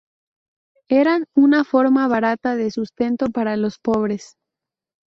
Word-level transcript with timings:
Eran 0.89 1.25
una 1.35 1.63
forma 1.63 2.07
barata 2.07 2.55
de 2.55 2.71
sustento 2.71 3.27
para 3.29 3.55
los 3.55 3.77
pobres. 3.77 4.33